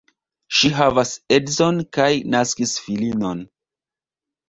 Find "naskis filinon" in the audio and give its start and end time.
2.39-3.49